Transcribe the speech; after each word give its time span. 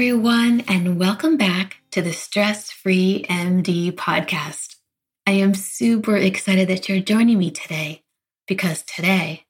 Everyone, 0.00 0.62
and 0.66 0.98
welcome 0.98 1.36
back 1.36 1.76
to 1.90 2.00
the 2.00 2.14
Stress 2.14 2.70
Free 2.70 3.22
MD 3.28 3.92
podcast. 3.92 4.76
I 5.26 5.32
am 5.32 5.52
super 5.52 6.16
excited 6.16 6.68
that 6.68 6.88
you're 6.88 7.00
joining 7.00 7.36
me 7.36 7.50
today 7.50 8.02
because 8.48 8.82
today 8.82 9.44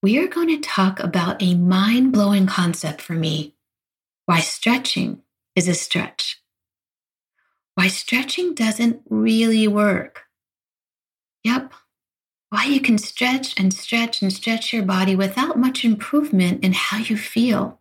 we 0.00 0.16
are 0.20 0.28
going 0.28 0.46
to 0.50 0.60
talk 0.60 1.00
about 1.00 1.42
a 1.42 1.56
mind 1.56 2.12
blowing 2.12 2.46
concept 2.46 3.00
for 3.00 3.14
me 3.14 3.56
why 4.24 4.38
stretching 4.38 5.22
is 5.56 5.66
a 5.66 5.74
stretch. 5.74 6.40
Why 7.74 7.88
stretching 7.88 8.54
doesn't 8.54 9.02
really 9.10 9.66
work. 9.66 10.26
Yep, 11.42 11.72
why 12.50 12.66
you 12.66 12.80
can 12.80 12.98
stretch 12.98 13.58
and 13.58 13.74
stretch 13.74 14.22
and 14.22 14.32
stretch 14.32 14.72
your 14.72 14.84
body 14.84 15.16
without 15.16 15.58
much 15.58 15.84
improvement 15.84 16.62
in 16.62 16.72
how 16.72 16.98
you 16.98 17.16
feel. 17.16 17.77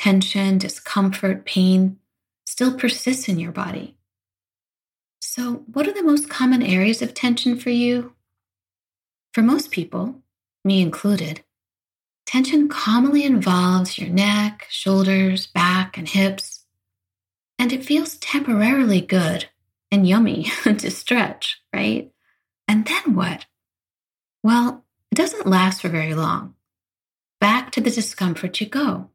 Tension, 0.00 0.56
discomfort, 0.56 1.44
pain 1.44 1.98
still 2.46 2.72
persists 2.72 3.28
in 3.28 3.38
your 3.38 3.52
body. 3.52 3.98
So, 5.20 5.66
what 5.70 5.86
are 5.86 5.92
the 5.92 6.02
most 6.02 6.30
common 6.30 6.62
areas 6.62 7.02
of 7.02 7.12
tension 7.12 7.58
for 7.58 7.68
you? 7.68 8.14
For 9.34 9.42
most 9.42 9.70
people, 9.70 10.22
me 10.64 10.80
included, 10.80 11.44
tension 12.24 12.66
commonly 12.66 13.24
involves 13.24 13.98
your 13.98 14.08
neck, 14.08 14.66
shoulders, 14.70 15.46
back, 15.48 15.98
and 15.98 16.08
hips, 16.08 16.64
and 17.58 17.70
it 17.70 17.84
feels 17.84 18.16
temporarily 18.16 19.02
good 19.02 19.50
and 19.90 20.08
yummy 20.08 20.44
to 20.64 20.90
stretch, 20.90 21.60
right? 21.74 22.10
And 22.66 22.86
then 22.86 23.14
what? 23.14 23.44
Well, 24.42 24.82
it 25.12 25.16
doesn't 25.16 25.46
last 25.46 25.82
for 25.82 25.90
very 25.90 26.14
long. 26.14 26.54
Back 27.38 27.70
to 27.72 27.82
the 27.82 27.90
discomfort 27.90 28.62
you 28.62 28.66
go. 28.66 29.10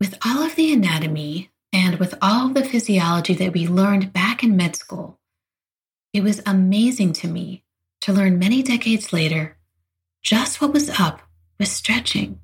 With 0.00 0.16
all 0.24 0.42
of 0.42 0.54
the 0.54 0.72
anatomy 0.72 1.50
and 1.72 1.98
with 1.98 2.14
all 2.22 2.46
of 2.46 2.54
the 2.54 2.64
physiology 2.64 3.34
that 3.34 3.52
we 3.52 3.66
learned 3.66 4.12
back 4.12 4.44
in 4.44 4.56
med 4.56 4.76
school, 4.76 5.18
it 6.12 6.22
was 6.22 6.40
amazing 6.46 7.12
to 7.14 7.28
me 7.28 7.64
to 8.02 8.12
learn 8.12 8.38
many 8.38 8.62
decades 8.62 9.12
later 9.12 9.56
just 10.22 10.60
what 10.60 10.72
was 10.72 10.88
up 11.00 11.22
with 11.58 11.68
stretching. 11.68 12.38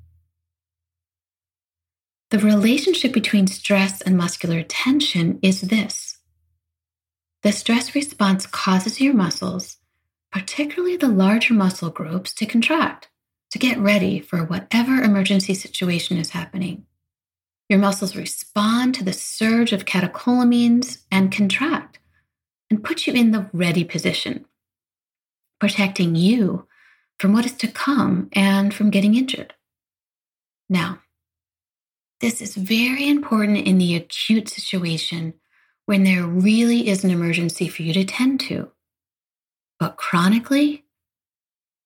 The 2.29 2.39
relationship 2.39 3.13
between 3.13 3.47
stress 3.47 4.01
and 4.01 4.17
muscular 4.17 4.63
tension 4.63 5.39
is 5.41 5.61
this 5.61 6.17
the 7.43 7.51
stress 7.51 7.93
response 7.93 8.47
causes 8.47 8.99
your 8.99 9.13
muscles, 9.13 9.77
particularly 10.31 10.97
the 10.97 11.07
larger 11.07 11.53
muscle 11.53 11.91
groups, 11.91 12.33
to 12.33 12.45
contract 12.45 13.07
to 13.51 13.59
get 13.59 13.77
ready 13.77 14.19
for 14.19 14.43
whatever 14.43 15.01
emergency 15.01 15.53
situation 15.53 16.17
is 16.17 16.31
happening. 16.31 16.85
Your 17.69 17.79
muscles 17.79 18.15
respond 18.15 18.95
to 18.95 19.03
the 19.03 19.13
surge 19.13 19.73
of 19.73 19.85
catecholamines 19.85 20.99
and 21.11 21.31
contract 21.31 21.99
and 22.69 22.83
put 22.83 23.07
you 23.07 23.13
in 23.13 23.31
the 23.31 23.49
ready 23.53 23.83
position, 23.83 24.45
protecting 25.59 26.15
you 26.15 26.67
from 27.19 27.33
what 27.33 27.45
is 27.45 27.53
to 27.53 27.67
come 27.67 28.29
and 28.33 28.73
from 28.73 28.91
getting 28.91 29.15
injured. 29.15 29.53
Now, 30.69 30.99
this 32.21 32.41
is 32.41 32.55
very 32.55 33.07
important 33.07 33.57
in 33.57 33.77
the 33.77 33.95
acute 33.95 34.49
situation 34.49 35.33
when 35.85 36.03
there 36.03 36.25
really 36.25 36.87
is 36.87 37.03
an 37.03 37.11
emergency 37.11 37.67
for 37.67 37.83
you 37.83 37.93
to 37.93 38.05
tend 38.05 38.39
to. 38.41 38.71
But 39.79 39.97
chronically, 39.97 40.85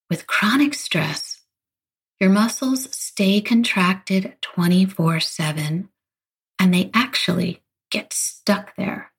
with 0.10 0.28
chronic 0.28 0.74
stress, 0.74 1.39
your 2.20 2.30
muscles 2.30 2.94
stay 2.96 3.42
contracted 3.42 4.36
24 4.42 5.20
7 5.20 5.90
and 6.60 6.74
they 6.74 6.92
actually 6.94 7.64
get 7.90 8.12
stuck 8.14 8.76
there. 8.76 9.12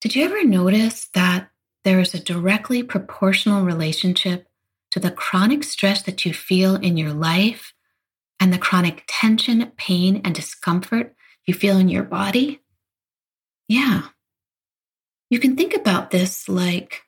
Did 0.00 0.16
you 0.16 0.24
ever 0.24 0.44
notice 0.44 1.08
that 1.14 1.50
there 1.84 2.00
is 2.00 2.14
a 2.14 2.20
directly 2.20 2.82
proportional 2.82 3.64
relationship 3.64 4.48
to 4.90 5.00
the 5.00 5.10
chronic 5.10 5.62
stress 5.62 6.02
that 6.02 6.24
you 6.24 6.34
feel 6.34 6.74
in 6.74 6.96
your 6.96 7.12
life 7.12 7.74
and 8.40 8.52
the 8.52 8.58
chronic 8.58 9.04
tension, 9.06 9.72
pain, 9.76 10.20
and 10.24 10.34
discomfort 10.34 11.14
you 11.46 11.54
feel 11.54 11.78
in 11.78 11.88
your 11.88 12.02
body? 12.02 12.60
Yeah. 13.68 14.02
You 15.28 15.38
can 15.38 15.56
think 15.56 15.74
about 15.74 16.10
this 16.10 16.48
like 16.48 17.02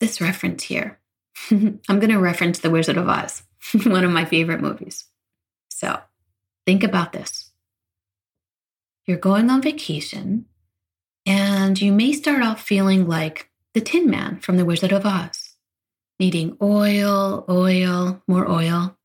this 0.00 0.20
reference 0.20 0.64
here. 0.64 0.98
I'm 1.50 1.80
going 1.88 2.10
to 2.10 2.18
reference 2.18 2.60
The 2.60 2.70
Wizard 2.70 2.96
of 2.96 3.08
Oz, 3.08 3.42
one 3.84 4.04
of 4.04 4.10
my 4.10 4.24
favorite 4.24 4.60
movies. 4.60 5.04
So 5.70 5.98
think 6.66 6.84
about 6.84 7.12
this. 7.12 7.50
You're 9.06 9.18
going 9.18 9.50
on 9.50 9.62
vacation, 9.62 10.46
and 11.26 11.80
you 11.80 11.92
may 11.92 12.12
start 12.12 12.42
off 12.42 12.62
feeling 12.62 13.08
like 13.08 13.50
the 13.74 13.80
Tin 13.80 14.08
Man 14.08 14.38
from 14.38 14.56
The 14.56 14.64
Wizard 14.64 14.92
of 14.92 15.04
Oz, 15.04 15.56
needing 16.20 16.56
oil, 16.62 17.44
oil, 17.48 18.22
more 18.28 18.48
oil. 18.48 18.96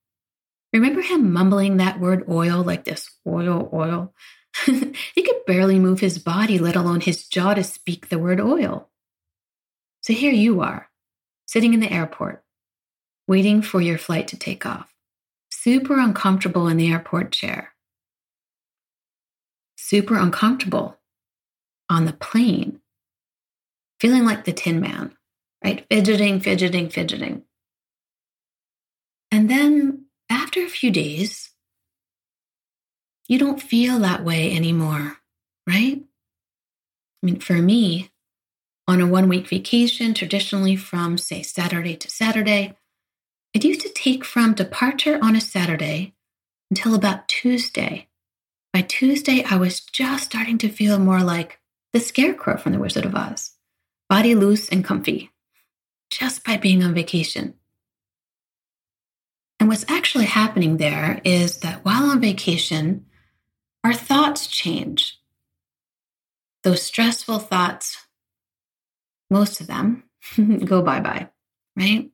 Remember 0.73 1.01
him 1.01 1.33
mumbling 1.33 1.77
that 1.77 1.99
word 1.99 2.25
oil 2.29 2.63
like 2.63 2.83
this 2.83 3.09
oil, 3.25 3.69
oil? 3.73 4.13
he 4.65 5.21
could 5.23 5.45
barely 5.45 5.79
move 5.79 5.99
his 5.99 6.19
body, 6.19 6.59
let 6.59 6.75
alone 6.75 7.01
his 7.01 7.27
jaw, 7.27 7.53
to 7.53 7.63
speak 7.63 8.09
the 8.09 8.19
word 8.19 8.39
oil. 8.39 8.89
So 10.01 10.13
here 10.13 10.31
you 10.31 10.61
are, 10.61 10.89
sitting 11.47 11.73
in 11.73 11.79
the 11.79 11.91
airport, 11.91 12.43
waiting 13.27 13.61
for 13.61 13.81
your 13.81 13.97
flight 13.97 14.27
to 14.29 14.37
take 14.37 14.65
off, 14.65 14.93
super 15.49 15.97
uncomfortable 15.99 16.67
in 16.67 16.77
the 16.77 16.91
airport 16.91 17.31
chair, 17.31 17.73
super 19.77 20.17
uncomfortable 20.17 20.97
on 21.89 22.05
the 22.05 22.13
plane, 22.13 22.81
feeling 23.99 24.25
like 24.25 24.45
the 24.45 24.53
Tin 24.53 24.79
Man, 24.79 25.15
right? 25.63 25.85
Fidgeting, 25.89 26.39
fidgeting, 26.39 26.89
fidgeting. 26.89 27.43
And 29.31 29.49
then 29.49 30.05
after 30.29 30.61
a 30.61 30.69
few 30.69 30.91
days, 30.91 31.51
you 33.27 33.39
don't 33.39 33.61
feel 33.61 33.99
that 33.99 34.23
way 34.23 34.55
anymore, 34.55 35.17
right? 35.67 36.01
I 36.01 37.25
mean, 37.25 37.39
for 37.39 37.55
me, 37.55 38.11
on 38.87 39.01
a 39.01 39.07
one 39.07 39.27
week 39.27 39.47
vacation, 39.47 40.13
traditionally 40.13 40.75
from, 40.75 41.17
say, 41.17 41.41
Saturday 41.41 41.95
to 41.97 42.09
Saturday, 42.09 42.75
it 43.53 43.65
used 43.65 43.81
to 43.81 43.89
take 43.89 44.23
from 44.23 44.53
departure 44.53 45.19
on 45.21 45.35
a 45.35 45.41
Saturday 45.41 46.13
until 46.69 46.95
about 46.95 47.27
Tuesday. 47.27 48.07
By 48.73 48.81
Tuesday, 48.81 49.43
I 49.43 49.57
was 49.57 49.81
just 49.81 50.25
starting 50.25 50.57
to 50.59 50.69
feel 50.69 50.99
more 50.99 51.21
like 51.21 51.59
the 51.93 51.99
scarecrow 51.99 52.57
from 52.57 52.73
The 52.73 52.79
Wizard 52.79 53.05
of 53.05 53.15
Oz, 53.15 53.53
body 54.09 54.35
loose 54.35 54.69
and 54.69 54.83
comfy, 54.83 55.31
just 56.09 56.43
by 56.43 56.57
being 56.57 56.83
on 56.83 56.93
vacation. 56.93 57.55
And 59.59 59.67
what's 59.69 59.89
actually 59.89 60.25
happening 60.25 60.77
there 60.77 61.19
is 61.23 61.59
that 61.59 61.83
while 61.83 62.11
on 62.11 62.21
vacation, 62.21 63.05
our 63.83 63.93
thoughts 63.93 64.47
change. 64.47 65.19
Those 66.63 66.83
stressful 66.83 67.39
thoughts, 67.39 67.97
most 69.29 69.61
of 69.61 69.67
them 69.67 70.03
go 70.65 70.81
bye 70.81 70.99
bye, 70.99 71.29
right? 71.75 72.09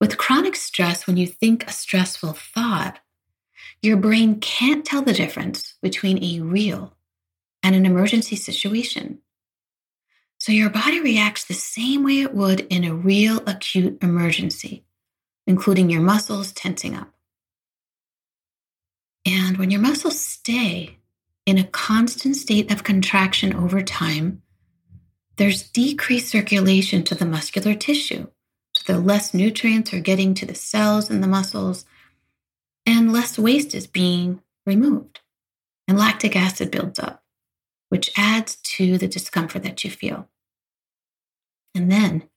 With 0.00 0.18
chronic 0.18 0.56
stress, 0.56 1.06
when 1.06 1.16
you 1.16 1.26
think 1.26 1.66
a 1.66 1.72
stressful 1.72 2.34
thought, 2.34 2.98
your 3.80 3.96
brain 3.96 4.40
can't 4.40 4.84
tell 4.84 5.02
the 5.02 5.12
difference 5.12 5.74
between 5.82 6.22
a 6.22 6.40
real 6.40 6.96
and 7.62 7.74
an 7.74 7.86
emergency 7.86 8.36
situation. 8.36 9.20
So 10.38 10.52
your 10.52 10.68
body 10.68 11.00
reacts 11.00 11.44
the 11.44 11.54
same 11.54 12.04
way 12.04 12.20
it 12.20 12.34
would 12.34 12.60
in 12.60 12.84
a 12.84 12.94
real 12.94 13.42
acute 13.46 13.98
emergency, 14.02 14.84
including 15.46 15.88
your 15.88 16.02
muscles 16.02 16.52
tensing 16.52 16.94
up. 16.94 17.14
And 19.24 19.56
when 19.56 19.70
your 19.70 19.80
muscles 19.80 20.20
stay 20.20 20.98
in 21.46 21.56
a 21.56 21.64
constant 21.64 22.36
state 22.36 22.70
of 22.70 22.84
contraction 22.84 23.54
over 23.54 23.80
time, 23.80 24.42
there's 25.36 25.68
decreased 25.70 26.28
circulation 26.28 27.02
to 27.04 27.14
the 27.14 27.26
muscular 27.26 27.74
tissue. 27.74 28.28
So 28.72 28.92
the 28.92 28.98
less 28.98 29.34
nutrients 29.34 29.92
are 29.92 30.00
getting 30.00 30.34
to 30.34 30.46
the 30.46 30.54
cells 30.54 31.10
in 31.10 31.20
the 31.20 31.28
muscles, 31.28 31.84
and 32.86 33.12
less 33.12 33.38
waste 33.38 33.74
is 33.74 33.86
being 33.86 34.42
removed. 34.66 35.20
And 35.86 35.98
lactic 35.98 36.34
acid 36.36 36.70
builds 36.70 36.98
up, 36.98 37.22
which 37.88 38.10
adds 38.16 38.56
to 38.56 38.98
the 38.98 39.08
discomfort 39.08 39.62
that 39.62 39.84
you 39.84 39.90
feel. 39.90 40.28
And 41.74 41.90
then 41.90 42.28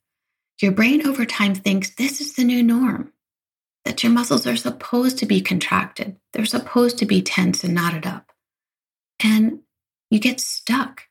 your 0.62 0.72
brain 0.72 1.06
over 1.06 1.26
time 1.26 1.56
thinks 1.56 1.92
this 1.92 2.20
is 2.20 2.34
the 2.34 2.44
new 2.44 2.64
norm 2.64 3.14
that 3.86 4.04
your 4.04 4.12
muscles 4.12 4.46
are 4.46 4.58
supposed 4.58 5.18
to 5.20 5.26
be 5.26 5.40
contracted, 5.40 6.18
they're 6.34 6.46
supposed 6.46 6.98
to 6.98 7.06
be 7.06 7.22
tense 7.22 7.64
and 7.64 7.74
knotted 7.74 8.06
up. 8.06 8.32
And 9.24 9.60
you 10.10 10.20
get 10.20 10.42
stuck 10.42 11.04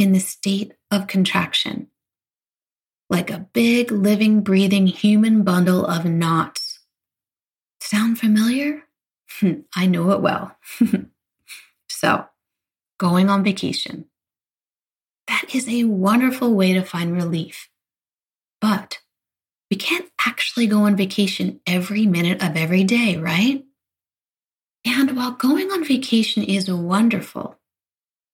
in 0.00 0.12
the 0.12 0.18
state 0.18 0.72
of 0.90 1.06
contraction, 1.06 1.88
like 3.10 3.30
a 3.30 3.46
big, 3.52 3.92
living, 3.92 4.40
breathing 4.40 4.86
human 4.86 5.42
bundle 5.42 5.84
of 5.84 6.06
knots. 6.06 6.80
Sound 7.80 8.18
familiar? 8.18 8.84
Hmm, 9.40 9.60
I 9.76 9.86
know 9.86 10.10
it 10.12 10.22
well. 10.22 10.56
so, 11.90 12.24
going 12.98 13.28
on 13.28 13.44
vacation. 13.44 14.06
That 15.28 15.54
is 15.54 15.68
a 15.68 15.84
wonderful 15.84 16.54
way 16.54 16.72
to 16.72 16.82
find 16.82 17.12
relief. 17.12 17.68
But 18.60 19.00
we 19.70 19.76
can't 19.76 20.10
actually 20.26 20.66
go 20.66 20.84
on 20.84 20.96
vacation 20.96 21.60
every 21.66 22.06
minute 22.06 22.42
of 22.42 22.56
every 22.56 22.84
day, 22.84 23.16
right? 23.16 23.64
And 24.84 25.14
while 25.14 25.32
going 25.32 25.70
on 25.70 25.84
vacation 25.84 26.42
is 26.42 26.70
wonderful, 26.70 27.59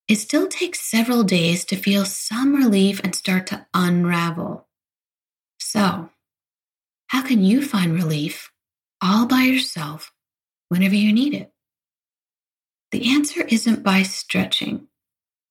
it 0.08 0.16
still 0.16 0.46
takes 0.46 0.80
several 0.80 1.24
days 1.24 1.64
to 1.66 1.76
feel 1.76 2.04
some 2.04 2.54
relief 2.54 3.00
and 3.02 3.14
start 3.14 3.46
to 3.48 3.66
unravel. 3.74 4.68
So, 5.58 6.10
how 7.08 7.22
can 7.22 7.42
you 7.42 7.62
find 7.62 7.94
relief 7.94 8.52
all 9.02 9.26
by 9.26 9.42
yourself 9.42 10.12
whenever 10.68 10.94
you 10.94 11.12
need 11.12 11.34
it? 11.34 11.52
The 12.92 13.12
answer 13.12 13.42
isn't 13.42 13.82
by 13.82 14.02
stretching. 14.02 14.88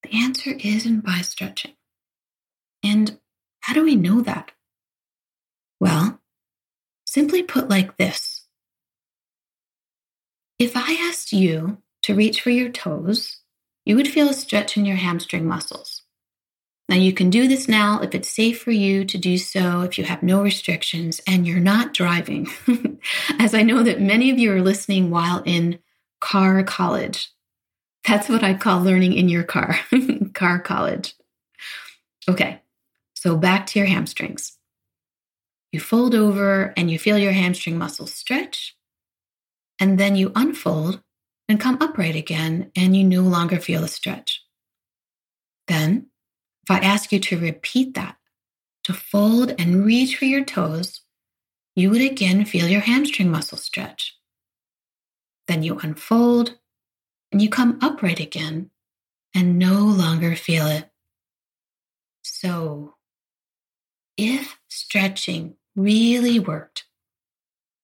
The 0.02 0.16
answer 0.16 0.50
isn't 0.50 1.04
by 1.04 1.20
stretching. 1.20 1.74
And 2.82 3.18
how 3.60 3.74
do 3.74 3.84
we 3.84 3.96
know 3.96 4.20
that? 4.22 4.52
Well, 5.80 6.20
simply 7.04 7.42
put 7.42 7.68
like 7.68 7.96
this 7.96 8.46
If 10.58 10.76
I 10.76 10.94
asked 11.08 11.32
you 11.32 11.82
to 12.02 12.14
reach 12.14 12.40
for 12.40 12.50
your 12.50 12.70
toes, 12.70 13.40
you 13.86 13.96
would 13.96 14.08
feel 14.08 14.28
a 14.28 14.34
stretch 14.34 14.76
in 14.76 14.84
your 14.84 14.96
hamstring 14.96 15.46
muscles. 15.46 16.02
Now, 16.88 16.96
you 16.96 17.12
can 17.12 17.30
do 17.30 17.48
this 17.48 17.66
now 17.66 18.00
if 18.00 18.14
it's 18.14 18.28
safe 18.28 18.60
for 18.60 18.70
you 18.70 19.04
to 19.06 19.18
do 19.18 19.38
so, 19.38 19.80
if 19.80 19.96
you 19.96 20.04
have 20.04 20.22
no 20.22 20.42
restrictions 20.42 21.20
and 21.26 21.46
you're 21.46 21.58
not 21.58 21.94
driving, 21.94 22.48
as 23.38 23.54
I 23.54 23.62
know 23.62 23.82
that 23.82 24.00
many 24.00 24.30
of 24.30 24.38
you 24.38 24.52
are 24.52 24.62
listening 24.62 25.10
while 25.10 25.42
in 25.44 25.78
car 26.20 26.62
college. 26.62 27.30
That's 28.06 28.28
what 28.28 28.44
I 28.44 28.54
call 28.54 28.82
learning 28.82 29.14
in 29.14 29.28
your 29.28 29.42
car, 29.42 29.78
car 30.34 30.60
college. 30.60 31.14
Okay, 32.28 32.60
so 33.14 33.36
back 33.36 33.66
to 33.68 33.78
your 33.78 33.88
hamstrings. 33.88 34.56
You 35.72 35.80
fold 35.80 36.14
over 36.14 36.72
and 36.76 36.90
you 36.90 36.98
feel 36.98 37.18
your 37.18 37.32
hamstring 37.32 37.78
muscles 37.78 38.14
stretch. 38.14 38.76
And 39.80 39.98
then 39.98 40.16
you 40.16 40.32
unfold 40.34 41.02
and 41.48 41.60
come 41.60 41.78
upright 41.80 42.16
again, 42.16 42.70
and 42.76 42.96
you 42.96 43.04
no 43.04 43.22
longer 43.22 43.60
feel 43.60 43.84
a 43.84 43.88
stretch. 43.88 44.42
Then, 45.68 46.08
if 46.64 46.70
I 46.70 46.78
ask 46.78 47.12
you 47.12 47.20
to 47.20 47.38
repeat 47.38 47.94
that, 47.94 48.16
to 48.84 48.92
fold 48.92 49.54
and 49.58 49.84
reach 49.84 50.16
for 50.16 50.24
your 50.24 50.44
toes, 50.44 51.02
you 51.74 51.90
would 51.90 52.00
again 52.00 52.44
feel 52.44 52.68
your 52.68 52.80
hamstring 52.80 53.30
muscle 53.30 53.58
stretch. 53.58 54.16
Then 55.46 55.62
you 55.62 55.78
unfold 55.78 56.58
and 57.30 57.42
you 57.42 57.48
come 57.48 57.78
upright 57.80 58.20
again 58.20 58.70
and 59.34 59.58
no 59.58 59.74
longer 59.74 60.34
feel 60.34 60.66
it. 60.66 60.90
So, 62.22 62.94
if 64.16 64.56
stretching 64.68 65.56
really 65.76 66.40
worked, 66.40 66.85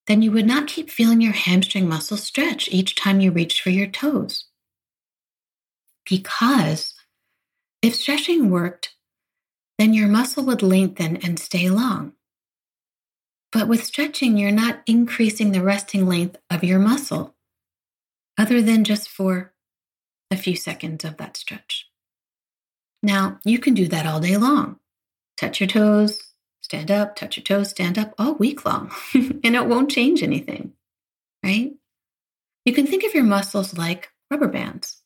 then 0.06 0.22
you 0.22 0.32
would 0.32 0.46
not 0.46 0.66
keep 0.66 0.90
feeling 0.90 1.20
your 1.20 1.32
hamstring 1.32 1.88
muscle 1.88 2.16
stretch 2.16 2.68
each 2.70 2.94
time 2.94 3.20
you 3.20 3.30
reached 3.30 3.60
for 3.60 3.70
your 3.70 3.86
toes. 3.86 4.46
Because 6.08 6.94
if 7.80 7.94
stretching 7.94 8.50
worked, 8.50 8.94
then 9.78 9.94
your 9.94 10.08
muscle 10.08 10.44
would 10.44 10.62
lengthen 10.62 11.16
and 11.18 11.38
stay 11.38 11.68
long. 11.68 12.12
But 13.52 13.68
with 13.68 13.84
stretching, 13.84 14.36
you're 14.36 14.50
not 14.50 14.82
increasing 14.86 15.52
the 15.52 15.62
resting 15.62 16.06
length 16.06 16.38
of 16.50 16.64
your 16.64 16.78
muscle, 16.78 17.34
other 18.38 18.62
than 18.62 18.84
just 18.84 19.08
for 19.08 19.52
a 20.30 20.36
few 20.36 20.56
seconds 20.56 21.04
of 21.04 21.18
that 21.18 21.36
stretch. 21.36 21.88
Now, 23.02 23.38
you 23.44 23.58
can 23.58 23.74
do 23.74 23.88
that 23.88 24.06
all 24.06 24.20
day 24.20 24.36
long. 24.36 24.78
Touch 25.36 25.60
your 25.60 25.68
toes, 25.68 26.31
stand 26.62 26.90
up, 26.90 27.16
touch 27.16 27.36
your 27.36 27.44
toes, 27.44 27.70
stand 27.70 27.98
up 27.98 28.14
all 28.18 28.34
week 28.34 28.64
long, 28.64 28.90
and 29.14 29.54
it 29.56 29.66
won't 29.66 29.90
change 29.90 30.22
anything, 30.22 30.72
right? 31.44 31.72
You 32.64 32.72
can 32.72 32.86
think 32.86 33.04
of 33.04 33.14
your 33.14 33.24
muscles 33.24 33.76
like 33.76 34.10
rubber 34.30 34.48
bands. 34.48 35.02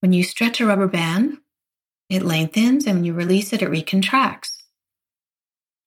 When 0.00 0.12
you 0.12 0.24
stretch 0.24 0.60
a 0.60 0.66
rubber 0.66 0.88
band, 0.88 1.38
it 2.08 2.22
lengthens, 2.22 2.86
and 2.86 2.96
when 2.96 3.04
you 3.04 3.12
release 3.12 3.52
it, 3.52 3.62
it 3.62 3.70
recontracts. 3.70 4.62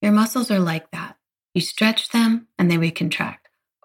Your 0.02 0.12
muscles 0.12 0.52
are 0.52 0.60
like 0.60 0.92
that. 0.92 1.18
You 1.54 1.62
stretch 1.62 2.10
them 2.10 2.48
and 2.58 2.70
they 2.70 2.78
recontract 2.78 3.38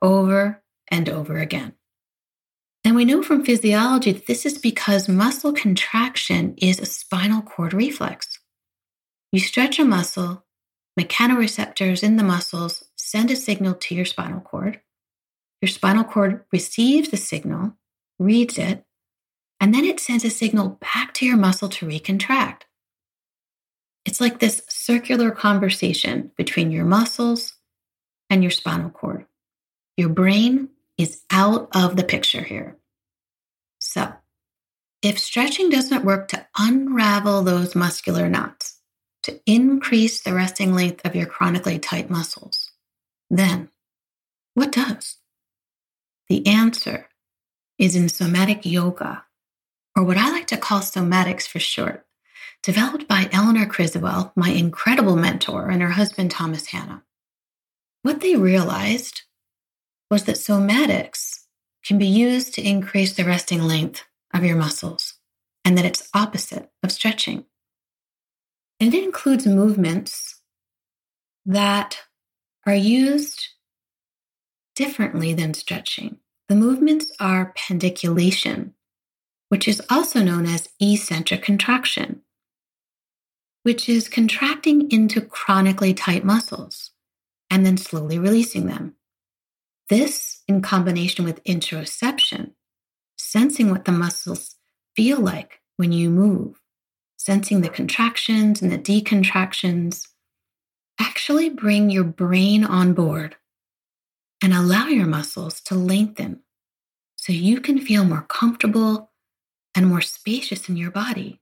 over 0.02 0.62
and 0.90 1.08
over 1.08 1.38
again. 1.38 1.74
And 2.84 2.96
we 2.96 3.04
know 3.04 3.22
from 3.22 3.44
physiology 3.44 4.12
that 4.12 4.26
this 4.26 4.46
is 4.46 4.58
because 4.58 5.08
muscle 5.08 5.52
contraction 5.52 6.54
is 6.56 6.78
a 6.78 6.86
spinal 6.86 7.42
cord 7.42 7.74
reflex. 7.74 8.38
You 9.32 9.40
stretch 9.40 9.78
a 9.78 9.84
muscle, 9.84 10.44
mechanoreceptors 10.98 12.02
in 12.02 12.16
the 12.16 12.24
muscles 12.24 12.84
send 12.96 13.30
a 13.30 13.36
signal 13.36 13.74
to 13.74 13.94
your 13.94 14.04
spinal 14.04 14.40
cord. 14.40 14.80
Your 15.62 15.68
spinal 15.68 16.04
cord 16.04 16.44
receives 16.52 17.08
the 17.10 17.16
signal, 17.16 17.74
reads 18.18 18.58
it, 18.58 18.84
and 19.60 19.74
then 19.74 19.84
it 19.84 20.00
sends 20.00 20.24
a 20.24 20.30
signal 20.30 20.78
back 20.80 21.14
to 21.14 21.26
your 21.26 21.36
muscle 21.36 21.68
to 21.68 21.86
recontract. 21.86 22.62
It's 24.04 24.20
like 24.20 24.38
this 24.38 24.62
circular 24.68 25.30
conversation 25.30 26.30
between 26.36 26.70
your 26.70 26.84
muscles 26.84 27.54
and 28.30 28.42
your 28.42 28.50
spinal 28.50 28.90
cord. 28.90 29.26
Your 29.96 30.08
brain 30.08 30.70
is 30.96 31.22
out 31.30 31.68
of 31.74 31.96
the 31.96 32.04
picture 32.04 32.42
here. 32.42 32.78
So, 33.80 34.12
if 35.02 35.18
stretching 35.18 35.70
doesn't 35.70 36.04
work 36.04 36.28
to 36.28 36.46
unravel 36.56 37.42
those 37.42 37.76
muscular 37.76 38.28
knots, 38.28 38.77
to 39.28 39.40
increase 39.44 40.22
the 40.22 40.32
resting 40.32 40.74
length 40.74 41.04
of 41.04 41.14
your 41.14 41.26
chronically 41.26 41.78
tight 41.78 42.08
muscles. 42.08 42.70
Then, 43.28 43.68
what 44.54 44.72
does? 44.72 45.18
The 46.30 46.46
answer 46.46 47.08
is 47.78 47.94
in 47.94 48.08
somatic 48.08 48.64
yoga, 48.64 49.24
or 49.94 50.02
what 50.02 50.16
I 50.16 50.30
like 50.30 50.46
to 50.46 50.56
call 50.56 50.80
somatics 50.80 51.46
for 51.46 51.58
short, 51.58 52.06
developed 52.62 53.06
by 53.06 53.28
Eleanor 53.30 53.66
Criswell, 53.66 54.32
my 54.34 54.48
incredible 54.48 55.16
mentor, 55.16 55.68
and 55.68 55.82
her 55.82 55.90
husband 55.90 56.30
Thomas 56.30 56.68
Hanna. 56.68 57.02
What 58.02 58.20
they 58.20 58.34
realized 58.34 59.22
was 60.10 60.24
that 60.24 60.36
somatics 60.36 61.40
can 61.84 61.98
be 61.98 62.06
used 62.06 62.54
to 62.54 62.66
increase 62.66 63.14
the 63.14 63.24
resting 63.24 63.62
length 63.62 64.04
of 64.32 64.42
your 64.42 64.56
muscles 64.56 65.14
and 65.66 65.76
that 65.76 65.84
it's 65.84 66.08
opposite 66.14 66.70
of 66.82 66.92
stretching. 66.92 67.44
And 68.80 68.94
it 68.94 69.04
includes 69.04 69.46
movements 69.46 70.40
that 71.46 71.98
are 72.66 72.74
used 72.74 73.48
differently 74.76 75.34
than 75.34 75.54
stretching. 75.54 76.18
The 76.48 76.54
movements 76.54 77.10
are 77.18 77.52
pandiculation, 77.56 78.74
which 79.48 79.66
is 79.66 79.82
also 79.90 80.22
known 80.22 80.46
as 80.46 80.68
eccentric 80.80 81.42
contraction, 81.42 82.22
which 83.64 83.88
is 83.88 84.08
contracting 84.08 84.90
into 84.90 85.20
chronically 85.20 85.92
tight 85.92 86.24
muscles 86.24 86.92
and 87.50 87.66
then 87.66 87.76
slowly 87.76 88.18
releasing 88.18 88.66
them. 88.66 88.94
This, 89.88 90.42
in 90.46 90.62
combination 90.62 91.24
with 91.24 91.42
interoception, 91.44 92.52
sensing 93.16 93.70
what 93.70 93.84
the 93.84 93.92
muscles 93.92 94.56
feel 94.94 95.18
like 95.18 95.60
when 95.76 95.92
you 95.92 96.10
move, 96.10 96.57
sensing 97.28 97.60
the 97.60 97.68
contractions 97.68 98.62
and 98.62 98.72
the 98.72 98.78
decontractions, 98.78 100.08
actually 100.98 101.50
bring 101.50 101.90
your 101.90 102.02
brain 102.02 102.64
on 102.64 102.94
board 102.94 103.36
and 104.42 104.54
allow 104.54 104.86
your 104.86 105.04
muscles 105.04 105.60
to 105.60 105.74
lengthen 105.74 106.40
so 107.16 107.30
you 107.30 107.60
can 107.60 107.78
feel 107.78 108.02
more 108.02 108.24
comfortable 108.30 109.10
and 109.74 109.86
more 109.86 110.00
spacious 110.00 110.70
in 110.70 110.78
your 110.78 110.90
body. 110.90 111.38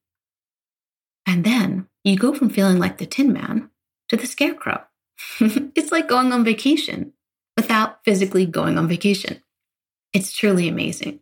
And 1.25 1.45
then 1.45 1.87
you 2.03 2.19
go 2.19 2.35
from 2.35 2.51
feeling 2.51 2.81
like 2.81 2.99
the 2.99 3.07
Tin 3.07 3.33
Man 3.33 3.71
to 4.09 4.17
the 4.17 4.27
Scarecrow. 4.27 4.83
it's 5.41 5.93
like 5.93 6.09
going 6.09 6.33
on 6.33 6.43
vacation 6.43 7.13
without 7.57 8.03
physically 8.05 8.45
going 8.45 8.77
on 8.77 8.89
vacation. 8.89 9.41
It's 10.13 10.37
truly 10.37 10.69
amazing. 10.69 11.21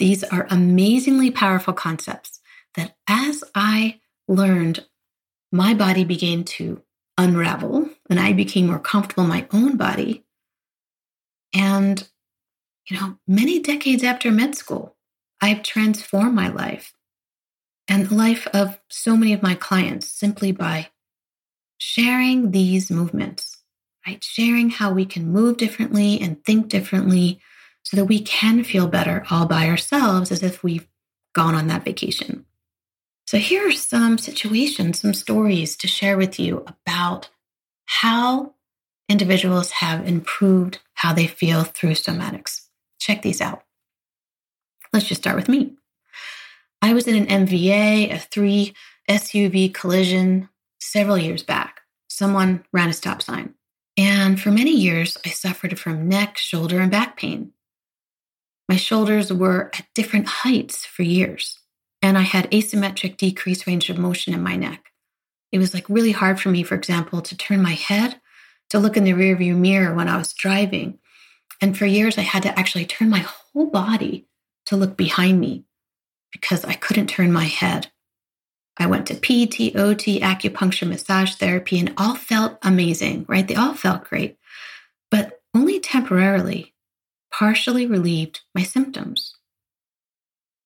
These 0.00 0.24
are 0.24 0.48
amazingly 0.50 1.30
powerful 1.30 1.72
concepts 1.72 2.31
that 2.74 2.96
as 3.08 3.44
I 3.54 4.00
learned, 4.28 4.84
my 5.50 5.74
body 5.74 6.04
began 6.04 6.44
to 6.44 6.82
unravel 7.18 7.88
and 8.08 8.18
I 8.18 8.32
became 8.32 8.66
more 8.66 8.78
comfortable 8.78 9.24
in 9.24 9.28
my 9.28 9.46
own 9.52 9.76
body. 9.76 10.24
And, 11.54 12.08
you 12.88 12.98
know, 12.98 13.18
many 13.26 13.60
decades 13.60 14.02
after 14.02 14.30
med 14.30 14.54
school, 14.54 14.96
I've 15.40 15.62
transformed 15.62 16.34
my 16.34 16.48
life 16.48 16.92
and 17.88 18.06
the 18.06 18.14
life 18.14 18.46
of 18.54 18.80
so 18.88 19.16
many 19.16 19.32
of 19.32 19.42
my 19.42 19.54
clients 19.54 20.08
simply 20.08 20.52
by 20.52 20.88
sharing 21.78 22.52
these 22.52 22.90
movements, 22.90 23.58
right? 24.06 24.22
Sharing 24.22 24.70
how 24.70 24.92
we 24.92 25.04
can 25.04 25.32
move 25.32 25.56
differently 25.56 26.20
and 26.20 26.42
think 26.44 26.68
differently 26.68 27.40
so 27.82 27.96
that 27.96 28.04
we 28.04 28.20
can 28.20 28.62
feel 28.62 28.86
better 28.86 29.24
all 29.30 29.46
by 29.46 29.68
ourselves 29.68 30.30
as 30.30 30.42
if 30.42 30.62
we've 30.62 30.86
gone 31.34 31.54
on 31.54 31.66
that 31.66 31.84
vacation. 31.84 32.46
So, 33.32 33.38
here 33.38 33.66
are 33.66 33.72
some 33.72 34.18
situations, 34.18 35.00
some 35.00 35.14
stories 35.14 35.74
to 35.78 35.88
share 35.88 36.18
with 36.18 36.38
you 36.38 36.66
about 36.66 37.30
how 37.86 38.56
individuals 39.08 39.70
have 39.70 40.06
improved 40.06 40.80
how 40.92 41.14
they 41.14 41.26
feel 41.26 41.64
through 41.64 41.92
somatics. 41.92 42.66
Check 43.00 43.22
these 43.22 43.40
out. 43.40 43.62
Let's 44.92 45.06
just 45.06 45.22
start 45.22 45.36
with 45.36 45.48
me. 45.48 45.76
I 46.82 46.92
was 46.92 47.08
in 47.08 47.26
an 47.26 47.46
MVA, 47.46 48.12
a 48.12 48.18
three 48.18 48.74
SUV 49.08 49.72
collision 49.72 50.50
several 50.78 51.16
years 51.16 51.42
back. 51.42 51.80
Someone 52.10 52.66
ran 52.70 52.90
a 52.90 52.92
stop 52.92 53.22
sign. 53.22 53.54
And 53.96 54.38
for 54.38 54.50
many 54.50 54.76
years, 54.76 55.16
I 55.24 55.30
suffered 55.30 55.80
from 55.80 56.06
neck, 56.06 56.36
shoulder, 56.36 56.80
and 56.80 56.90
back 56.90 57.16
pain. 57.16 57.54
My 58.68 58.76
shoulders 58.76 59.32
were 59.32 59.70
at 59.72 59.86
different 59.94 60.26
heights 60.26 60.84
for 60.84 61.02
years, 61.02 61.61
and 62.02 62.18
I 62.18 62.22
had 62.22 62.50
asymmetric 62.50 63.16
decreased 63.16 63.66
range 63.66 63.88
of 63.88 63.96
motion 63.96 64.34
in 64.34 64.42
my 64.42 64.56
neck. 64.56 64.90
It 65.52 65.58
was 65.58 65.72
like 65.72 65.88
really 65.88 66.12
hard 66.12 66.40
for 66.40 66.48
me, 66.48 66.62
for 66.64 66.74
example, 66.74 67.22
to 67.22 67.36
turn 67.36 67.62
my 67.62 67.74
head 67.74 68.20
to 68.70 68.78
look 68.78 68.96
in 68.96 69.04
the 69.04 69.12
rearview 69.12 69.56
mirror 69.56 69.94
when 69.94 70.08
I 70.08 70.16
was 70.16 70.32
driving. 70.32 70.98
And 71.60 71.78
for 71.78 71.86
years, 71.86 72.18
I 72.18 72.22
had 72.22 72.42
to 72.44 72.58
actually 72.58 72.86
turn 72.86 73.08
my 73.10 73.20
whole 73.20 73.66
body 73.66 74.26
to 74.66 74.76
look 74.76 74.96
behind 74.96 75.38
me 75.38 75.64
because 76.32 76.64
I 76.64 76.72
couldn't 76.72 77.08
turn 77.08 77.32
my 77.32 77.44
head. 77.44 77.88
I 78.78 78.86
went 78.86 79.06
to 79.08 79.14
PT, 79.14 79.76
OT, 79.76 80.20
acupuncture, 80.20 80.88
massage 80.88 81.34
therapy, 81.34 81.78
and 81.78 81.92
all 81.98 82.16
felt 82.16 82.58
amazing, 82.62 83.26
right? 83.28 83.46
They 83.46 83.54
all 83.54 83.74
felt 83.74 84.04
great, 84.04 84.38
but 85.10 85.42
only 85.54 85.78
temporarily, 85.78 86.74
partially 87.30 87.86
relieved 87.86 88.40
my 88.54 88.62
symptoms. 88.62 89.34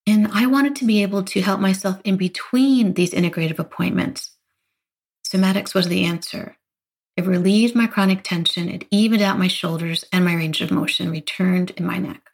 And 0.07 0.29
I 0.33 0.47
wanted 0.47 0.77
to 0.77 0.85
be 0.85 1.03
able 1.03 1.25
to 1.25 1.41
help 1.41 1.61
myself 1.61 2.01
in 2.05 2.17
between 2.17 2.95
these 2.95 3.13
integrative 3.13 3.59
appointments. 3.59 4.37
Somatics 5.27 5.75
was 5.75 5.89
the 5.89 6.05
answer. 6.05 6.57
It 7.17 7.27
relieved 7.27 7.75
my 7.75 7.87
chronic 7.87 8.23
tension, 8.23 8.69
it 8.69 8.87
evened 8.91 9.23
out 9.23 9.39
my 9.39 9.49
shoulders, 9.49 10.05
and 10.13 10.25
my 10.25 10.35
range 10.35 10.61
of 10.61 10.71
motion 10.71 11.11
returned 11.11 11.71
in 11.71 11.87
my 11.87 11.99
neck. 11.99 12.31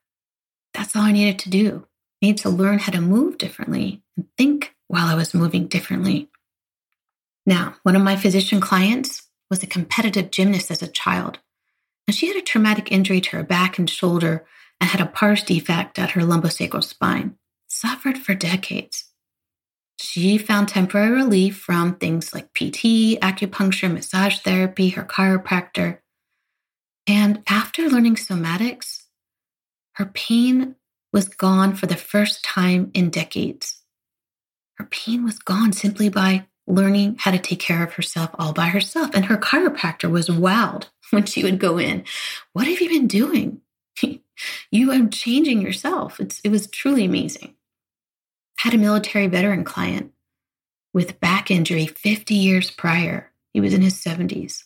That's 0.75 0.97
all 0.97 1.03
I 1.03 1.13
needed 1.13 1.39
to 1.41 1.51
do. 1.51 1.87
I 2.23 2.27
needed 2.27 2.43
to 2.43 2.51
learn 2.51 2.81
how 2.81 2.93
to 2.93 3.01
move 3.01 3.39
differently 3.39 4.03
and 4.17 4.27
think 4.37 4.75
while 4.89 5.07
I 5.07 5.15
was 5.15 5.35
moving 5.35 5.69
differently. 5.69 6.29
Now, 7.47 7.77
one 7.83 7.97
of 7.97 8.03
my 8.03 8.17
physician 8.17 8.61
clients 8.61 9.29
was 9.51 9.63
a 9.63 9.67
competitive 9.67 10.31
gymnast 10.31 10.71
as 10.71 10.83
a 10.83 10.89
child, 10.89 11.39
and 12.07 12.15
she 12.15 12.27
had 12.27 12.37
a 12.37 12.43
traumatic 12.43 12.91
injury 12.93 13.21
to 13.21 13.37
her 13.37 13.43
back 13.43 13.79
and 13.79 13.89
shoulder 13.89 14.45
and 14.81 14.91
had 14.91 15.01
a 15.01 15.07
pars 15.07 15.43
defect 15.43 15.99
at 15.99 16.11
her 16.11 16.23
lumbosacral 16.23 16.83
spine, 16.85 17.37
suffered 17.73 18.19
for 18.19 18.35
decades. 18.35 19.05
She 19.99 20.37
found 20.37 20.69
temporary 20.69 21.11
relief 21.11 21.57
from 21.57 21.95
things 21.95 22.35
like 22.35 22.53
PT, 22.55 23.19
acupuncture, 23.21 23.93
massage 23.93 24.39
therapy, 24.41 24.91
her 24.91 25.05
chiropractor. 25.05 25.99
And 27.07 27.43
after 27.49 27.89
learning 27.89 28.17
somatics, 28.17 29.05
her 29.95 30.07
pain 30.07 30.77
was 31.13 31.29
gone 31.29 31.75
for 31.75 31.87
the 31.87 31.97
first 31.97 32.45
time 32.45 32.91
in 32.95 33.11
decades. 33.11 33.83
Her 34.77 34.87
pain 34.87 35.25
was 35.25 35.39
gone 35.39 35.73
simply 35.73 36.09
by 36.09 36.47
learning 36.67 37.17
how 37.19 37.31
to 37.31 37.39
take 37.39 37.61
care 37.61 37.83
of 37.83 37.95
herself 37.95 38.31
all 38.39 38.53
by 38.53 38.67
herself. 38.67 39.11
And 39.15 39.27
her 39.27 39.37
chiropractor 39.37 40.11
was 40.11 40.29
wowed 40.29 40.87
when 41.11 41.27
she 41.27 41.43
would 41.43 41.59
go 41.59 41.79
in. 41.79 42.05
What 42.53 42.67
have 42.67 42.81
you 42.81 42.89
been 42.89 43.07
doing? 43.07 43.61
you 44.71 44.93
are 44.93 45.09
changing 45.09 45.61
yourself. 45.61 46.21
It's, 46.21 46.41
it 46.41 46.51
was 46.51 46.67
truly 46.67 47.05
amazing. 47.05 47.55
Had 48.63 48.75
a 48.75 48.79
military 48.79 49.27
veteran 49.27 49.65
client 49.65 50.13
with 50.95 51.19
back 51.19 51.51
injury 51.51 51.87
50 51.87 52.33
years 52.37 52.71
prior. 52.71 53.33
He 53.53 53.61
was 53.61 53.75
in 53.75 53.83
his 53.83 53.95
70s. 53.95 54.63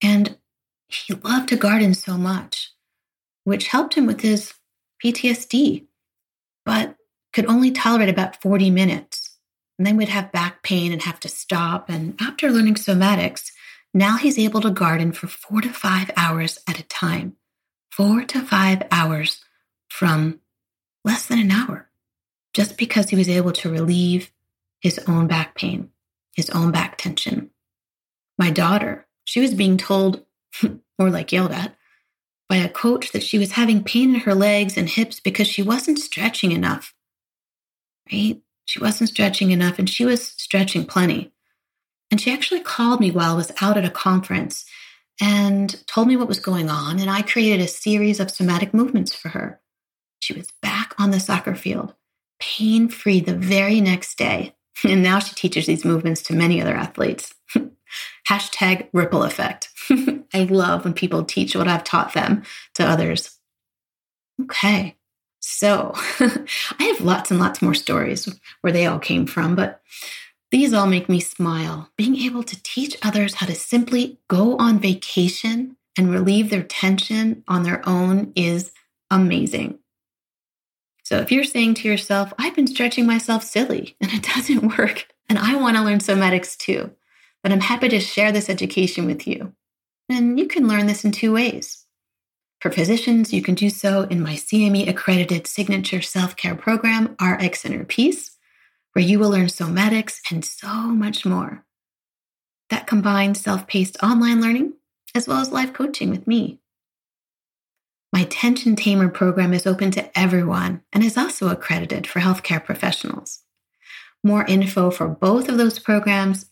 And 0.00 0.38
he 0.86 1.14
loved 1.14 1.48
to 1.48 1.56
garden 1.56 1.92
so 1.94 2.16
much, 2.16 2.70
which 3.42 3.66
helped 3.66 3.94
him 3.94 4.06
with 4.06 4.20
his 4.20 4.54
PTSD. 5.04 5.86
But 6.64 6.94
could 7.32 7.46
only 7.46 7.72
tolerate 7.72 8.08
about 8.08 8.40
40 8.40 8.70
minutes. 8.70 9.38
And 9.76 9.84
then 9.84 9.96
would 9.96 10.08
have 10.08 10.30
back 10.30 10.62
pain 10.62 10.92
and 10.92 11.02
have 11.02 11.18
to 11.18 11.28
stop. 11.28 11.90
And 11.90 12.14
after 12.20 12.48
learning 12.48 12.76
somatics, 12.76 13.50
now 13.92 14.18
he's 14.18 14.38
able 14.38 14.60
to 14.60 14.70
garden 14.70 15.10
for 15.10 15.26
four 15.26 15.60
to 15.62 15.70
five 15.70 16.12
hours 16.16 16.60
at 16.68 16.78
a 16.78 16.84
time. 16.84 17.34
Four 17.90 18.22
to 18.26 18.42
five 18.42 18.84
hours 18.92 19.44
from 19.88 20.38
less 21.04 21.26
than 21.26 21.40
an 21.40 21.50
hour, 21.50 21.89
just 22.54 22.76
because 22.76 23.10
he 23.10 23.16
was 23.16 23.28
able 23.28 23.52
to 23.52 23.70
relieve 23.70 24.32
his 24.80 24.98
own 25.06 25.26
back 25.26 25.54
pain, 25.54 25.90
his 26.34 26.50
own 26.50 26.72
back 26.72 26.98
tension. 26.98 27.50
My 28.38 28.50
daughter, 28.50 29.06
she 29.24 29.40
was 29.40 29.54
being 29.54 29.76
told, 29.76 30.24
more 30.98 31.10
like 31.10 31.32
yelled 31.32 31.52
at, 31.52 31.76
by 32.48 32.56
a 32.56 32.68
coach 32.68 33.12
that 33.12 33.22
she 33.22 33.38
was 33.38 33.52
having 33.52 33.84
pain 33.84 34.14
in 34.14 34.20
her 34.22 34.34
legs 34.34 34.76
and 34.76 34.88
hips 34.88 35.20
because 35.20 35.46
she 35.46 35.62
wasn't 35.62 35.98
stretching 35.98 36.52
enough 36.52 36.94
right? 38.12 38.40
She 38.64 38.80
wasn't 38.80 39.10
stretching 39.10 39.50
enough 39.50 39.78
and 39.78 39.88
she 39.88 40.04
was 40.04 40.26
stretching 40.26 40.84
plenty. 40.84 41.32
And 42.10 42.20
she 42.20 42.32
actually 42.32 42.60
called 42.60 43.00
me 43.00 43.10
while 43.10 43.32
I 43.32 43.36
was 43.36 43.52
out 43.60 43.76
at 43.76 43.84
a 43.84 43.90
conference 43.90 44.64
and 45.20 45.84
told 45.86 46.08
me 46.08 46.16
what 46.16 46.28
was 46.28 46.40
going 46.40 46.68
on. 46.68 46.98
And 46.98 47.10
I 47.10 47.22
created 47.22 47.60
a 47.60 47.68
series 47.68 48.20
of 48.20 48.30
somatic 48.30 48.74
movements 48.74 49.14
for 49.14 49.28
her. 49.30 49.60
She 50.20 50.34
was 50.34 50.48
back 50.62 50.94
on 50.98 51.10
the 51.10 51.20
soccer 51.20 51.54
field, 51.54 51.94
pain 52.40 52.88
free 52.88 53.20
the 53.20 53.36
very 53.36 53.80
next 53.80 54.18
day. 54.18 54.54
And 54.84 55.02
now 55.02 55.18
she 55.18 55.34
teaches 55.34 55.66
these 55.66 55.84
movements 55.84 56.22
to 56.22 56.34
many 56.34 56.60
other 56.60 56.74
athletes. 56.74 57.34
Hashtag 58.28 58.88
ripple 58.92 59.22
effect. 59.22 59.68
I 60.34 60.44
love 60.44 60.84
when 60.84 60.94
people 60.94 61.24
teach 61.24 61.54
what 61.54 61.68
I've 61.68 61.84
taught 61.84 62.14
them 62.14 62.42
to 62.74 62.84
others. 62.84 63.38
Okay, 64.42 64.96
so 65.40 65.92
I 66.20 66.84
have 66.84 67.00
lots 67.00 67.30
and 67.30 67.40
lots 67.40 67.60
more 67.60 67.74
stories 67.74 68.28
where 68.62 68.72
they 68.72 68.86
all 68.86 68.98
came 68.98 69.26
from, 69.26 69.54
but 69.54 69.82
these 70.50 70.72
all 70.72 70.86
make 70.86 71.08
me 71.08 71.20
smile. 71.20 71.90
Being 71.96 72.16
able 72.16 72.42
to 72.42 72.62
teach 72.62 72.96
others 73.02 73.34
how 73.34 73.46
to 73.46 73.54
simply 73.54 74.18
go 74.28 74.56
on 74.56 74.78
vacation 74.78 75.76
and 75.96 76.10
relieve 76.10 76.50
their 76.50 76.62
tension 76.62 77.44
on 77.48 77.62
their 77.62 77.86
own 77.88 78.32
is 78.34 78.72
amazing. 79.10 79.78
So 81.10 81.18
if 81.18 81.32
you're 81.32 81.42
saying 81.42 81.74
to 81.74 81.88
yourself, 81.88 82.32
I've 82.38 82.54
been 82.54 82.68
stretching 82.68 83.04
myself 83.04 83.42
silly 83.42 83.96
and 84.00 84.12
it 84.12 84.22
doesn't 84.34 84.78
work, 84.78 85.08
and 85.28 85.40
I 85.40 85.56
want 85.56 85.76
to 85.76 85.82
learn 85.82 85.98
somatics 85.98 86.56
too, 86.56 86.92
but 87.42 87.50
I'm 87.50 87.58
happy 87.58 87.88
to 87.88 87.98
share 87.98 88.30
this 88.30 88.48
education 88.48 89.06
with 89.06 89.26
you. 89.26 89.52
And 90.08 90.38
you 90.38 90.46
can 90.46 90.68
learn 90.68 90.86
this 90.86 91.04
in 91.04 91.10
two 91.10 91.32
ways. 91.32 91.84
For 92.60 92.70
physicians, 92.70 93.32
you 93.32 93.42
can 93.42 93.56
do 93.56 93.70
so 93.70 94.02
in 94.02 94.22
my 94.22 94.34
CME 94.34 94.88
accredited 94.88 95.48
signature 95.48 96.00
self 96.00 96.36
care 96.36 96.54
program, 96.54 97.16
RX 97.20 97.64
Inner 97.64 97.84
Peace, 97.84 98.36
where 98.92 99.04
you 99.04 99.18
will 99.18 99.30
learn 99.30 99.46
somatics 99.46 100.20
and 100.30 100.44
so 100.44 100.68
much 100.68 101.26
more. 101.26 101.64
That 102.68 102.86
combines 102.86 103.40
self 103.40 103.66
paced 103.66 103.96
online 104.00 104.40
learning 104.40 104.74
as 105.16 105.26
well 105.26 105.38
as 105.38 105.50
live 105.50 105.72
coaching 105.72 106.10
with 106.10 106.28
me. 106.28 106.59
My 108.12 108.24
Tension 108.24 108.74
Tamer 108.74 109.08
program 109.08 109.54
is 109.54 109.66
open 109.66 109.90
to 109.92 110.18
everyone 110.18 110.82
and 110.92 111.04
is 111.04 111.16
also 111.16 111.48
accredited 111.48 112.06
for 112.06 112.20
healthcare 112.20 112.62
professionals. 112.64 113.40
More 114.24 114.44
info 114.44 114.90
for 114.90 115.08
both 115.08 115.48
of 115.48 115.56
those 115.58 115.78
programs 115.78 116.50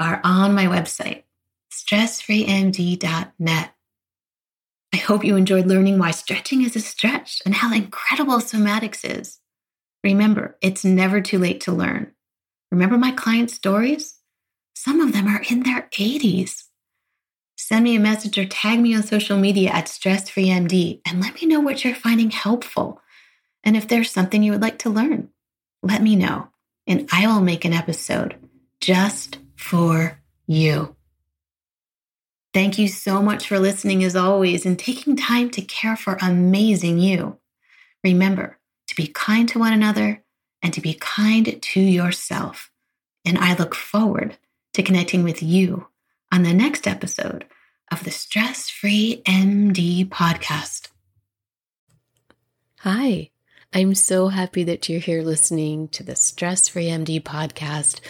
are 0.00 0.20
on 0.24 0.54
my 0.54 0.64
website, 0.66 1.24
stressfreemd.net. 1.70 3.72
I 4.92 4.96
hope 4.96 5.24
you 5.24 5.36
enjoyed 5.36 5.66
learning 5.66 5.98
why 5.98 6.12
stretching 6.12 6.62
is 6.62 6.76
a 6.76 6.80
stretch 6.80 7.42
and 7.44 7.54
how 7.54 7.74
incredible 7.74 8.38
somatics 8.38 9.04
is. 9.04 9.40
Remember, 10.02 10.56
it's 10.62 10.84
never 10.84 11.20
too 11.20 11.38
late 11.38 11.60
to 11.62 11.72
learn. 11.72 12.12
Remember 12.70 12.96
my 12.96 13.10
client 13.10 13.50
stories? 13.50 14.14
Some 14.74 15.00
of 15.00 15.12
them 15.12 15.28
are 15.28 15.42
in 15.50 15.64
their 15.64 15.88
80s. 15.92 16.65
Send 17.68 17.82
me 17.82 17.96
a 17.96 18.00
message 18.00 18.38
or 18.38 18.44
tag 18.44 18.78
me 18.78 18.94
on 18.94 19.02
social 19.02 19.36
media 19.36 19.70
at 19.70 19.86
StressFreeMD 19.86 21.00
and 21.04 21.20
let 21.20 21.34
me 21.34 21.48
know 21.48 21.58
what 21.58 21.84
you're 21.84 21.96
finding 21.96 22.30
helpful. 22.30 23.00
And 23.64 23.76
if 23.76 23.88
there's 23.88 24.08
something 24.08 24.40
you 24.40 24.52
would 24.52 24.62
like 24.62 24.78
to 24.78 24.88
learn, 24.88 25.30
let 25.82 26.00
me 26.00 26.14
know, 26.14 26.46
and 26.86 27.08
I 27.10 27.26
will 27.26 27.40
make 27.40 27.64
an 27.64 27.72
episode 27.72 28.36
just 28.80 29.38
for 29.56 30.20
you. 30.46 30.94
Thank 32.54 32.78
you 32.78 32.86
so 32.86 33.20
much 33.20 33.48
for 33.48 33.58
listening 33.58 34.04
as 34.04 34.14
always 34.14 34.64
and 34.64 34.78
taking 34.78 35.16
time 35.16 35.50
to 35.50 35.60
care 35.60 35.96
for 35.96 36.18
amazing 36.22 37.00
you. 37.00 37.40
Remember 38.04 38.60
to 38.86 38.94
be 38.94 39.08
kind 39.08 39.48
to 39.48 39.58
one 39.58 39.72
another 39.72 40.22
and 40.62 40.72
to 40.72 40.80
be 40.80 40.94
kind 40.94 41.60
to 41.60 41.80
yourself. 41.80 42.70
And 43.24 43.36
I 43.36 43.56
look 43.56 43.74
forward 43.74 44.36
to 44.74 44.84
connecting 44.84 45.24
with 45.24 45.42
you 45.42 45.88
on 46.30 46.44
the 46.44 46.54
next 46.54 46.86
episode 46.86 47.44
of 47.90 48.02
the 48.02 48.10
Stress 48.10 48.68
Free 48.68 49.22
MD 49.26 50.08
podcast. 50.08 50.88
Hi, 52.80 53.30
I'm 53.72 53.94
so 53.94 54.28
happy 54.28 54.64
that 54.64 54.88
you're 54.88 55.00
here 55.00 55.22
listening 55.22 55.88
to 55.88 56.02
the 56.02 56.16
Stress 56.16 56.68
Free 56.68 56.86
MD 56.86 57.22
podcast, 57.22 58.00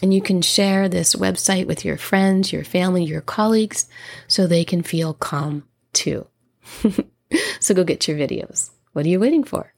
And 0.02 0.14
you 0.14 0.22
can 0.22 0.42
share 0.42 0.88
this 0.88 1.16
website 1.16 1.68
with 1.68 1.84
your 1.84 1.98
friends, 1.98 2.54
your 2.54 2.64
family, 2.64 3.04
your 3.04 3.22
colleagues, 3.22 3.88
so 4.28 4.48
they 4.48 4.64
can 4.64 4.82
feel 4.82 5.14
calm 5.14 5.64
too. 5.94 6.26
so 7.60 7.74
go 7.74 7.84
get 7.84 8.08
your 8.08 8.18
videos. 8.18 8.70
What 8.94 9.06
are 9.06 9.10
you 9.10 9.20
waiting 9.20 9.44
for? 9.44 9.74